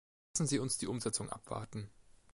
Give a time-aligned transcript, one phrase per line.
[0.33, 1.87] Lassen Sie uns die Umsetzung abwarten.